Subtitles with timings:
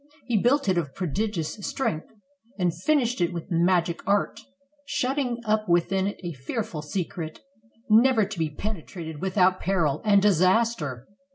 [0.25, 2.07] He built it of prodigious strength,
[2.57, 4.39] and finished it with magic art,
[4.87, 7.39] shutting up within it a fearful secret,
[7.87, 11.05] never to be penetrated without peril and disaster.